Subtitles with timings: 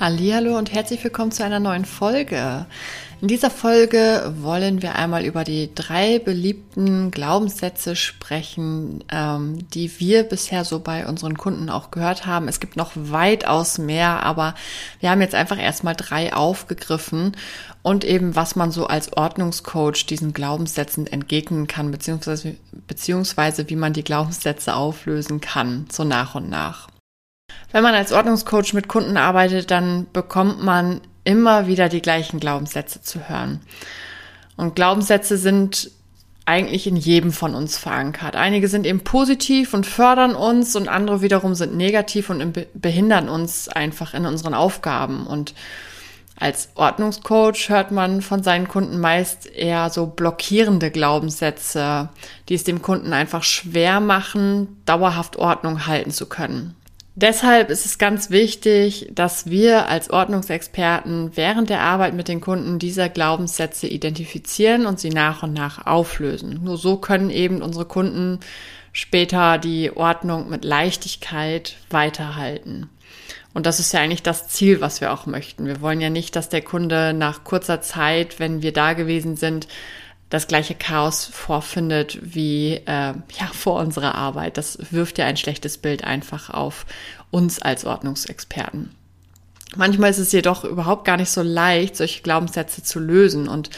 [0.00, 2.66] Hallo und herzlich willkommen zu einer neuen Folge.
[3.20, 10.22] In dieser Folge wollen wir einmal über die drei beliebten Glaubenssätze sprechen, ähm, die wir
[10.22, 12.46] bisher so bei unseren Kunden auch gehört haben.
[12.46, 14.54] Es gibt noch weitaus mehr, aber
[15.00, 17.36] wir haben jetzt einfach erstmal drei aufgegriffen
[17.82, 22.54] und eben, was man so als Ordnungscoach diesen Glaubenssätzen entgegnen kann, beziehungsweise,
[22.86, 26.86] beziehungsweise wie man die Glaubenssätze auflösen kann, so nach und nach.
[27.70, 33.02] Wenn man als Ordnungscoach mit Kunden arbeitet, dann bekommt man immer wieder die gleichen Glaubenssätze
[33.02, 33.60] zu hören.
[34.56, 35.90] Und Glaubenssätze sind
[36.46, 38.34] eigentlich in jedem von uns verankert.
[38.34, 43.68] Einige sind eben positiv und fördern uns und andere wiederum sind negativ und behindern uns
[43.68, 45.26] einfach in unseren Aufgaben.
[45.26, 45.52] Und
[46.40, 52.08] als Ordnungscoach hört man von seinen Kunden meist eher so blockierende Glaubenssätze,
[52.48, 56.74] die es dem Kunden einfach schwer machen, dauerhaft Ordnung halten zu können.
[57.20, 62.78] Deshalb ist es ganz wichtig, dass wir als Ordnungsexperten während der Arbeit mit den Kunden
[62.78, 66.60] diese Glaubenssätze identifizieren und sie nach und nach auflösen.
[66.62, 68.38] Nur so können eben unsere Kunden
[68.92, 72.88] später die Ordnung mit Leichtigkeit weiterhalten.
[73.52, 75.66] Und das ist ja eigentlich das Ziel, was wir auch möchten.
[75.66, 79.66] Wir wollen ja nicht, dass der Kunde nach kurzer Zeit, wenn wir da gewesen sind,
[80.30, 84.56] das gleiche Chaos vorfindet wie äh, ja vor unserer Arbeit.
[84.56, 86.86] Das wirft ja ein schlechtes Bild einfach auf
[87.30, 88.90] uns als Ordnungsexperten.
[89.76, 93.48] Manchmal ist es jedoch überhaupt gar nicht so leicht, solche Glaubenssätze zu lösen.
[93.48, 93.68] Und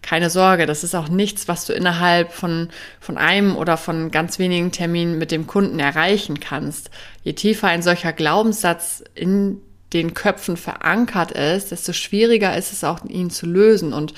[0.00, 2.68] keine Sorge, das ist auch nichts, was du innerhalb von,
[3.00, 6.90] von einem oder von ganz wenigen Terminen mit dem Kunden erreichen kannst.
[7.24, 9.60] Je tiefer ein solcher Glaubenssatz in
[9.92, 13.92] den Köpfen verankert ist, desto schwieriger ist es auch, ihn zu lösen.
[13.92, 14.14] Und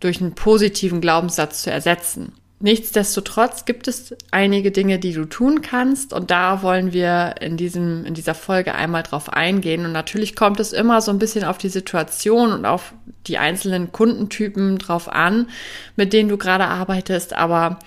[0.00, 2.32] durch einen positiven Glaubenssatz zu ersetzen.
[2.60, 8.04] Nichtsdestotrotz gibt es einige Dinge, die du tun kannst und da wollen wir in diesem,
[8.04, 9.84] in dieser Folge einmal drauf eingehen.
[9.84, 12.94] Und natürlich kommt es immer so ein bisschen auf die Situation und auf
[13.28, 15.48] die einzelnen Kundentypen drauf an,
[15.94, 17.32] mit denen du gerade arbeitest.
[17.32, 17.78] Aber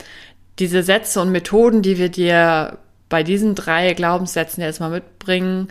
[0.58, 2.78] diese Sätze und Methoden, die wir dir
[3.10, 5.68] bei diesen drei Glaubenssätzen jetzt mal mitbringen,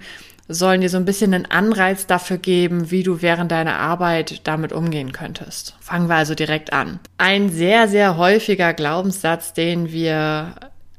[0.50, 4.72] sollen dir so ein bisschen einen Anreiz dafür geben, wie du während deiner Arbeit damit
[4.72, 5.76] umgehen könntest.
[5.80, 6.98] Fangen wir also direkt an.
[7.18, 10.54] Ein sehr, sehr häufiger Glaubenssatz, den wir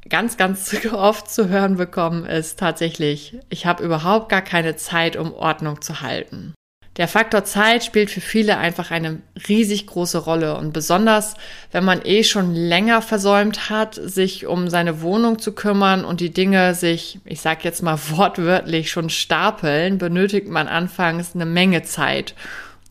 [0.09, 5.33] ganz, ganz oft zu hören bekommen, ist tatsächlich, ich habe überhaupt gar keine Zeit, um
[5.33, 6.53] Ordnung zu halten.
[6.97, 11.35] Der Faktor Zeit spielt für viele einfach eine riesig große Rolle und besonders,
[11.71, 16.31] wenn man eh schon länger versäumt hat, sich um seine Wohnung zu kümmern und die
[16.31, 22.35] Dinge sich, ich sag jetzt mal wortwörtlich, schon stapeln, benötigt man anfangs eine Menge Zeit,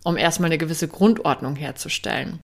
[0.02, 2.40] um erstmal eine gewisse Grundordnung herzustellen.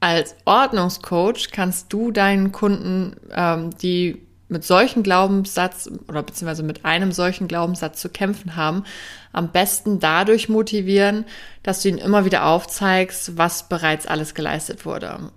[0.00, 7.12] Als Ordnungscoach kannst du deinen Kunden ähm, die mit solchen Glaubenssatz oder beziehungsweise mit einem
[7.12, 8.84] solchen Glaubenssatz zu kämpfen haben,
[9.32, 11.24] am besten dadurch motivieren,
[11.62, 15.30] dass du ihnen immer wieder aufzeigst, was bereits alles geleistet wurde.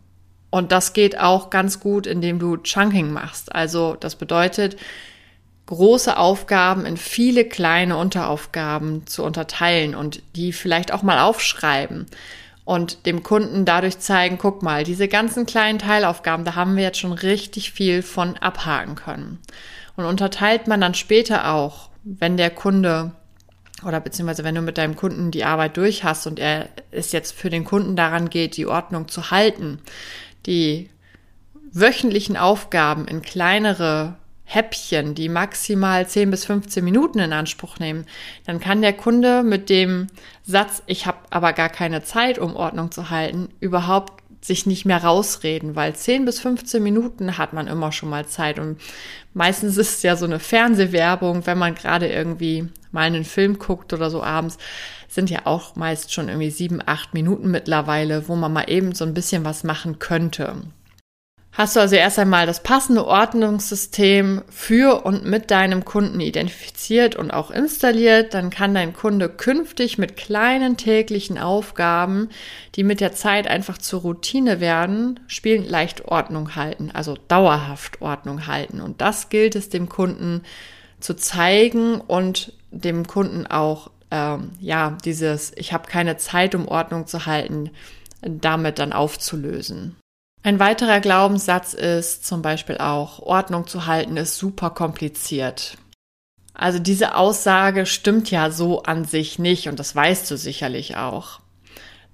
[0.51, 3.53] Und das geht auch ganz gut, indem du Chunking machst.
[3.53, 4.77] Also das bedeutet,
[5.67, 12.07] große Aufgaben in viele kleine Unteraufgaben zu unterteilen und die vielleicht auch mal aufschreiben
[12.69, 16.99] und dem Kunden dadurch zeigen, guck mal, diese ganzen kleinen Teilaufgaben, da haben wir jetzt
[16.99, 19.39] schon richtig viel von abhaken können.
[19.95, 23.13] Und unterteilt man dann später auch, wenn der Kunde
[23.83, 27.31] oder beziehungsweise wenn du mit deinem Kunden die Arbeit durch hast und er es jetzt
[27.31, 29.79] für den Kunden daran geht, die Ordnung zu halten,
[30.45, 30.91] die
[31.71, 34.13] wöchentlichen Aufgaben in kleinere
[34.51, 38.07] Häppchen, die maximal 10 bis 15 Minuten in Anspruch nehmen,
[38.47, 40.07] dann kann der Kunde mit dem
[40.43, 45.03] Satz, ich habe aber gar keine Zeit, um Ordnung zu halten, überhaupt sich nicht mehr
[45.03, 48.81] rausreden, weil 10 bis 15 Minuten hat man immer schon mal Zeit und
[49.35, 53.93] meistens ist es ja so eine Fernsehwerbung, wenn man gerade irgendwie mal einen Film guckt
[53.93, 54.57] oder so abends,
[55.07, 59.05] sind ja auch meist schon irgendwie sieben, acht Minuten mittlerweile, wo man mal eben so
[59.05, 60.55] ein bisschen was machen könnte.
[61.59, 67.31] Hast du also erst einmal das passende Ordnungssystem für und mit deinem Kunden identifiziert und
[67.31, 72.29] auch installiert, dann kann dein Kunde künftig mit kleinen täglichen Aufgaben,
[72.75, 78.47] die mit der Zeit einfach zur Routine werden, spielend leicht Ordnung halten, also dauerhaft Ordnung
[78.47, 78.79] halten.
[78.79, 80.43] Und das gilt es dem Kunden
[81.01, 87.05] zu zeigen und dem Kunden auch ähm, ja, dieses, ich habe keine Zeit, um Ordnung
[87.05, 87.71] zu halten,
[88.21, 89.97] damit dann aufzulösen.
[90.41, 95.77] Ein weiterer Glaubenssatz ist zum Beispiel auch, Ordnung zu halten ist super kompliziert.
[96.53, 101.39] Also diese Aussage stimmt ja so an sich nicht und das weißt du sicherlich auch.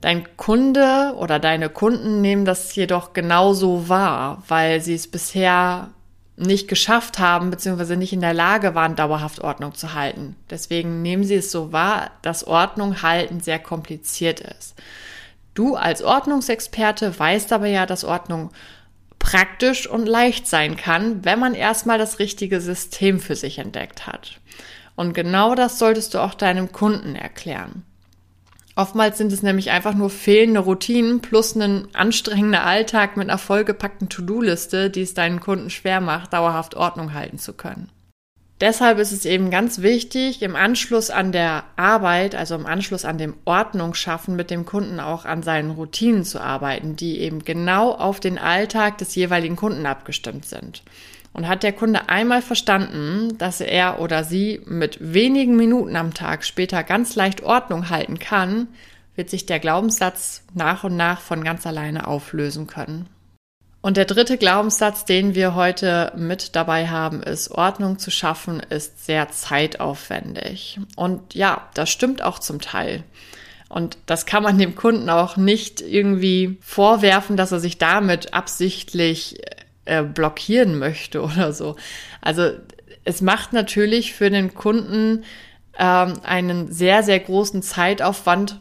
[0.01, 5.89] Dein Kunde oder deine Kunden nehmen das jedoch genauso wahr, weil sie es bisher
[6.37, 10.35] nicht geschafft haben, beziehungsweise nicht in der Lage waren, dauerhaft Ordnung zu halten.
[10.49, 14.75] Deswegen nehmen sie es so wahr, dass Ordnung halten sehr kompliziert ist.
[15.55, 18.51] Du als Ordnungsexperte weißt aber ja, dass Ordnung
[19.17, 24.39] praktisch und leicht sein kann, wenn man erstmal das richtige System für sich entdeckt hat.
[24.95, 27.83] Und genau das solltest du auch deinem Kunden erklären.
[28.75, 34.09] Oftmals sind es nämlich einfach nur fehlende Routinen plus einen anstrengender Alltag mit einer vollgepackten
[34.09, 37.89] To-Do-Liste, die es deinen Kunden schwer macht, dauerhaft Ordnung halten zu können.
[38.61, 43.17] Deshalb ist es eben ganz wichtig, im Anschluss an der Arbeit, also im Anschluss an
[43.17, 48.21] dem Ordnungsschaffen mit dem Kunden auch an seinen Routinen zu arbeiten, die eben genau auf
[48.21, 50.83] den Alltag des jeweiligen Kunden abgestimmt sind.
[51.33, 56.45] Und hat der Kunde einmal verstanden, dass er oder sie mit wenigen Minuten am Tag
[56.45, 58.69] später ganz leicht Ordnung halten kann,
[59.17, 63.09] wird sich der Glaubenssatz nach und nach von ganz alleine auflösen können.
[63.85, 69.05] Und der dritte Glaubenssatz, den wir heute mit dabei haben, ist, Ordnung zu schaffen, ist
[69.05, 70.79] sehr zeitaufwendig.
[70.95, 73.03] Und ja, das stimmt auch zum Teil.
[73.69, 79.39] Und das kann man dem Kunden auch nicht irgendwie vorwerfen, dass er sich damit absichtlich
[79.85, 81.75] äh, blockieren möchte oder so.
[82.21, 82.53] Also
[83.03, 85.25] es macht natürlich für den Kunden
[85.77, 88.59] ähm, einen sehr, sehr großen Zeitaufwand,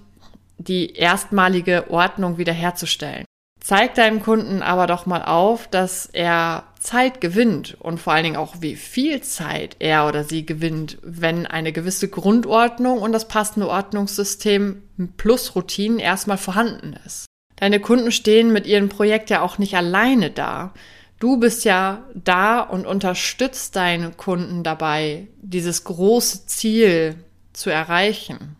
[0.59, 3.25] die erstmalige Ordnung wiederherzustellen.
[3.65, 8.37] Zeig deinem Kunden aber doch mal auf, dass er Zeit gewinnt und vor allen Dingen
[8.37, 13.67] auch, wie viel Zeit er oder sie gewinnt, wenn eine gewisse Grundordnung und das passende
[13.71, 14.83] Ordnungssystem
[15.17, 17.25] plus Routinen erstmal vorhanden ist.
[17.57, 20.75] Deine Kunden stehen mit ihrem Projekt ja auch nicht alleine da.
[21.19, 27.15] Du bist ja da und unterstützt deine Kunden dabei, dieses große Ziel
[27.55, 28.57] zu erreichen.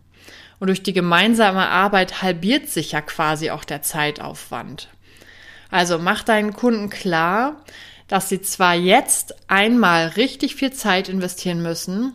[0.57, 4.89] Und durch die gemeinsame Arbeit halbiert sich ja quasi auch der Zeitaufwand.
[5.71, 7.63] Also mach deinen Kunden klar,
[8.07, 12.13] dass sie zwar jetzt einmal richtig viel Zeit investieren müssen,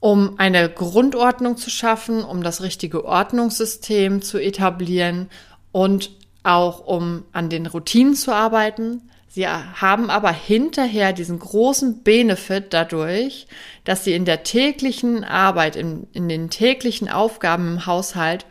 [0.00, 5.28] um eine Grundordnung zu schaffen, um das richtige Ordnungssystem zu etablieren
[5.72, 6.10] und
[6.42, 13.46] auch um an den Routinen zu arbeiten, Sie haben aber hinterher diesen großen Benefit dadurch,
[13.84, 18.46] dass sie in der täglichen Arbeit, in, in den täglichen Aufgaben im Haushalt,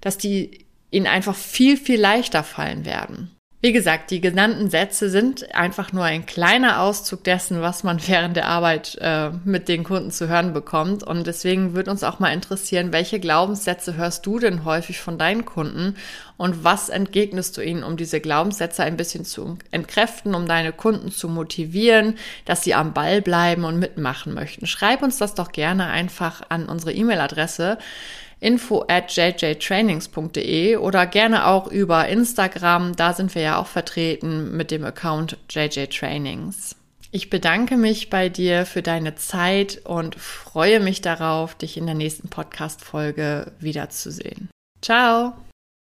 [0.00, 3.30] dass die ihnen einfach viel, viel leichter fallen werden.
[3.64, 8.34] Wie gesagt, die genannten Sätze sind einfach nur ein kleiner Auszug dessen, was man während
[8.34, 11.04] der Arbeit äh, mit den Kunden zu hören bekommt.
[11.04, 15.44] Und deswegen würde uns auch mal interessieren, welche Glaubenssätze hörst du denn häufig von deinen
[15.44, 15.94] Kunden
[16.36, 21.12] und was entgegnest du ihnen, um diese Glaubenssätze ein bisschen zu entkräften, um deine Kunden
[21.12, 24.66] zu motivieren, dass sie am Ball bleiben und mitmachen möchten.
[24.66, 27.78] Schreib uns das doch gerne einfach an unsere E-Mail-Adresse
[28.42, 32.96] info at jjtrainings.de oder gerne auch über Instagram.
[32.96, 36.76] Da sind wir ja auch vertreten mit dem Account jjtrainings.
[37.14, 41.94] Ich bedanke mich bei dir für deine Zeit und freue mich darauf, dich in der
[41.94, 44.48] nächsten Podcast-Folge wiederzusehen.
[44.80, 45.34] Ciao!